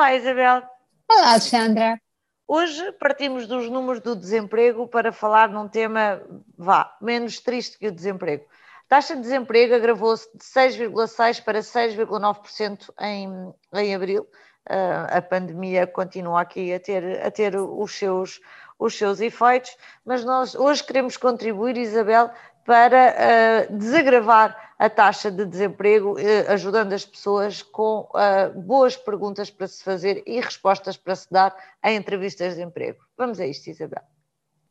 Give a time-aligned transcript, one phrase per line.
[0.00, 0.62] Olá, Isabel.
[1.10, 2.00] Olá, Alexandra.
[2.48, 6.22] Hoje partimos dos números do desemprego para falar num tema,
[6.56, 8.42] vá, menos triste que o desemprego.
[8.86, 14.22] A taxa de desemprego agravou-se de 6,6% para 6,9% em, em abril.
[14.70, 18.40] Uh, a pandemia continua aqui a ter, a ter os, seus,
[18.78, 22.30] os seus efeitos, mas nós hoje queremos contribuir, Isabel,
[22.64, 29.50] para uh, desagravar a taxa de desemprego, uh, ajudando as pessoas com uh, boas perguntas
[29.50, 32.98] para se fazer e respostas para se dar em entrevistas de emprego.
[33.14, 34.02] Vamos a isto, Isabel.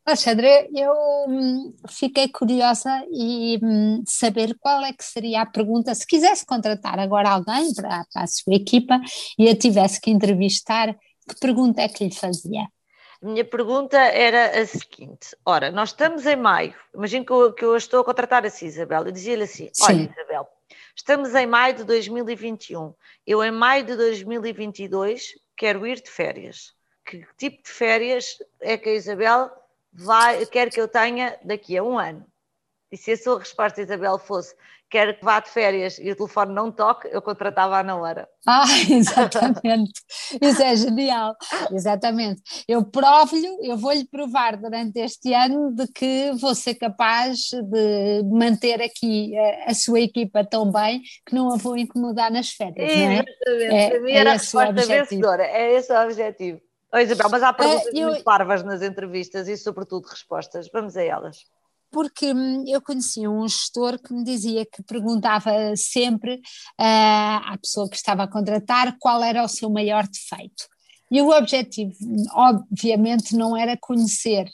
[0.04, 0.92] Alexandre, eu
[1.28, 6.98] hum, fiquei curiosa e hum, saber qual é que seria a pergunta, se quisesse contratar
[6.98, 9.00] agora alguém para, para a sua equipa
[9.38, 10.92] e a tivesse que entrevistar,
[11.28, 12.66] que pergunta é que lhe fazia?
[13.22, 17.64] A minha pergunta era a seguinte: ora, nós estamos em maio, imagino que eu, que
[17.64, 19.84] eu estou a contratar a Isabel, eu dizia-lhe assim: Sim.
[19.84, 20.48] olha, Isabel,
[20.96, 22.94] estamos em maio de 2021,
[23.26, 26.74] eu em maio de 2022 quero ir de férias.
[27.04, 29.50] Que tipo de férias é que a Isabel
[29.92, 32.24] vai, quer que eu tenha daqui a um ano?
[32.92, 34.54] E se a sua resposta, Isabel, fosse
[34.90, 38.28] quer que vá de férias e o telefone não toque, eu contratava na hora.
[38.44, 39.92] Ah, exatamente.
[40.42, 41.36] Isso é genial.
[41.70, 42.42] Exatamente.
[42.66, 48.82] Eu provo-lhe, eu vou-lhe provar durante este ano de que vou ser capaz de manter
[48.82, 52.90] aqui a, a sua equipa tão bem que não a vou incomodar nas férias.
[52.90, 53.30] Exatamente.
[53.46, 53.74] Não é?
[53.74, 55.44] É, era é a resposta vencedora.
[55.44, 56.60] É esse o objetivo.
[56.92, 58.08] Oh, Isabel, mas há perguntas uh, eu...
[58.08, 60.68] muito parvas nas entrevistas e, sobretudo, respostas.
[60.72, 61.36] Vamos a elas
[61.90, 67.88] porque hum, eu conhecia um gestor que me dizia que perguntava sempre uh, à pessoa
[67.88, 70.68] que estava a contratar qual era o seu maior defeito.
[71.10, 71.92] E o objetivo,
[72.32, 74.48] obviamente, não era conhecer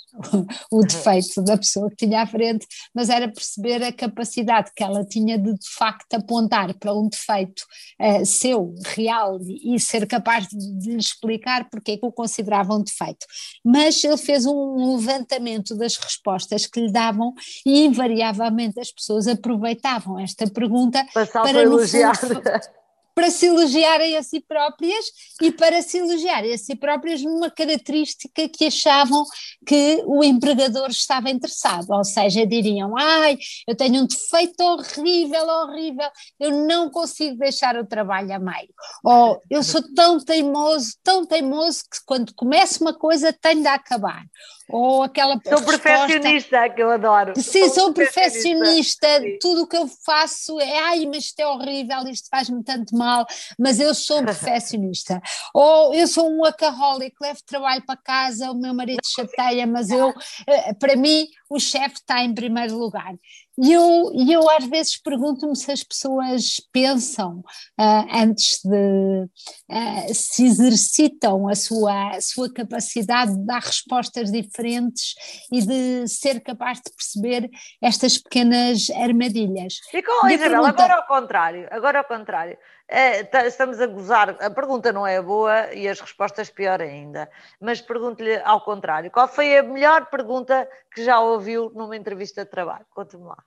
[0.71, 5.05] o defeito da pessoa que tinha à frente, mas era perceber a capacidade que ela
[5.05, 7.63] tinha de, de facto, apontar para um defeito
[8.01, 12.75] uh, seu, real, e ser capaz de, de lhe explicar porque é que o considerava
[12.75, 13.27] um defeito.
[13.65, 17.35] Mas ele fez um levantamento das respostas que lhe davam
[17.67, 22.17] e, invariavelmente, as pessoas aproveitavam esta pergunta Passar para, elogiar.
[22.17, 22.43] Fundo,
[23.17, 25.07] para se elogiarem a si próprias
[25.41, 29.25] e para se elogiarem a si próprias numa característica que achavam
[29.67, 36.11] que o empregador estava interessado, ou seja, diriam, ai, eu tenho um defeito horrível, horrível,
[36.39, 38.69] eu não consigo deixar o trabalho a meio,
[39.03, 44.27] ou eu sou tão teimoso, tão teimoso que quando começo uma coisa tenho de acabar,
[44.69, 47.33] ou aquela Sou resposta, perfeccionista, que eu adoro.
[47.37, 49.39] Sim, sou, sou perfeccionista, perfeccionista.
[49.41, 53.27] tudo o que eu faço é, ai, mas isto é horrível, isto faz-me tanto mal,
[53.59, 55.21] mas eu sou perfeccionista.
[55.55, 60.13] ou eu sou um workaholic, levo trabalho para casa, o meu marido chateia, mas eu,
[60.47, 63.15] eh, para mim, o chefe está em primeiro lugar.
[63.59, 67.39] E eu, eu às vezes pergunto-me se as pessoas pensam
[67.81, 69.29] uh, antes de
[69.71, 75.15] uh, se exercitam a sua, a sua capacidade de dar respostas diferentes
[75.51, 77.51] e de ser capaz de perceber
[77.83, 79.75] estas pequenas armadilhas.
[79.93, 80.69] E com, Isabel, pergunta...
[80.69, 82.59] agora ao contrário, agora ao contrário.
[82.89, 87.29] É, tá, estamos a gozar, a pergunta não é boa e as respostas pior ainda,
[87.61, 92.51] mas pergunto-lhe ao contrário, qual foi a melhor pergunta que já ouviu numa entrevista de
[92.51, 92.87] trabalho?
[92.91, 93.43] Conte-me lá.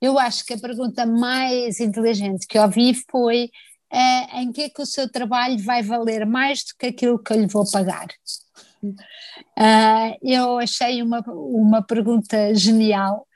[0.00, 3.50] Eu acho que a pergunta mais inteligente que ouvi foi
[3.92, 7.32] uh, em que é que o seu trabalho vai valer mais do que aquilo que
[7.32, 8.06] eu lhe vou pagar?
[8.84, 13.26] Uh, eu achei uma, uma pergunta genial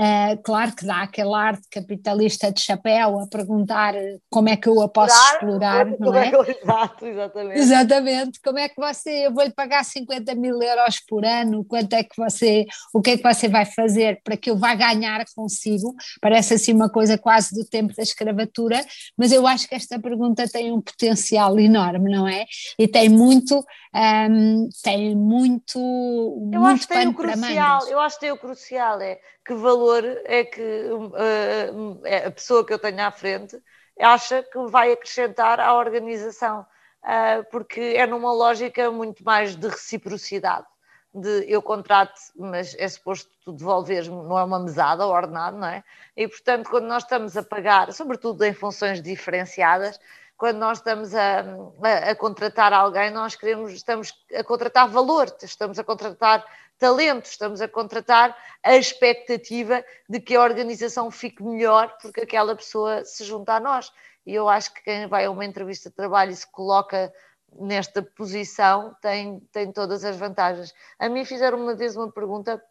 [0.00, 3.92] Uh, claro que dá aquele ar de capitalista de chapéu a perguntar
[4.30, 6.48] como é que eu a posso explorar, explorar não é?
[6.48, 6.58] é?
[6.62, 7.58] Exato, exatamente.
[7.60, 12.02] Exatamente, como é que você, eu vou-lhe pagar 50 mil euros por ano, quanto é
[12.02, 15.94] que você, o que é que você vai fazer para que eu vá ganhar consigo?
[16.18, 18.82] Parece assim uma coisa quase do tempo da escravatura,
[19.18, 22.46] mas eu acho que esta pergunta tem um potencial enorme, não é?
[22.78, 23.58] E tem muito,
[23.94, 28.32] um, ehm, tem muito, eu muito acho que tem o crucial, Eu acho que tem
[28.32, 29.18] o crucial, é
[29.50, 29.89] que valor
[30.24, 33.60] é que uh, a pessoa que eu tenho à frente
[33.98, 36.66] acha que vai acrescentar à organização,
[37.02, 40.66] uh, porque é numa lógica muito mais de reciprocidade.
[41.12, 45.66] De eu contrato, mas é suposto tu devolveres, não é uma mesada ou ordenado, não
[45.66, 45.82] é?
[46.16, 49.98] E portanto, quando nós estamos a pagar, sobretudo em funções diferenciadas,
[50.40, 51.40] quando nós estamos a,
[51.82, 56.46] a, a, contratar alguém, nós queremos, estamos a contratar valor, estamos a contratar
[56.80, 63.04] talento, estamos a contratar a expectativa de que a organização fique melhor porque aquela pessoa
[63.04, 63.92] se junta a nós.
[64.26, 67.12] E eu acho que quem vai a uma entrevista de trabalho e se coloca
[67.52, 70.72] nesta posição tem, tem todas as vantagens.
[70.98, 72.62] A mim fizeram uma vez uma pergunta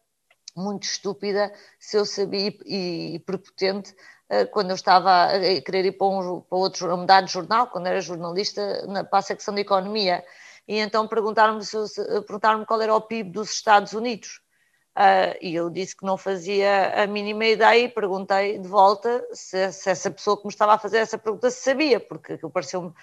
[0.55, 3.95] muito estúpida se eu sabia e, e prepotente
[4.29, 7.67] uh, quando eu estava a querer ir para, um, para outro, a mudar de jornal,
[7.67, 10.23] quando era jornalista, na, para a secção de economia.
[10.69, 11.63] E então perguntaram-me
[12.27, 14.39] perguntaram qual era o PIB dos Estados Unidos.
[14.95, 19.71] Uh, e eu disse que não fazia a mínima ideia e perguntei de volta se,
[19.71, 22.93] se, essa pessoa que me estava a fazer essa pergunta sabia, porque aquilo pareceu-me uh,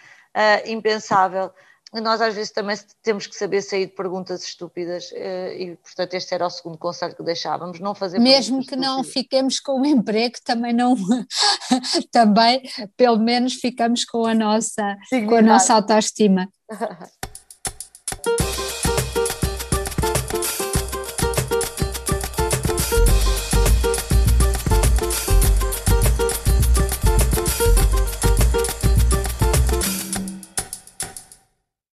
[0.66, 1.50] impensável.
[1.92, 6.14] E nós às vezes também temos que saber sair de perguntas estúpidas uh, e, portanto,
[6.14, 8.86] este era o segundo conselho que deixávamos, não fazer Mesmo que estúpidas.
[8.86, 10.94] não fiquemos com o emprego, também não,
[12.12, 12.62] também,
[12.96, 16.48] pelo menos ficamos com a nossa, com a nossa autoestima.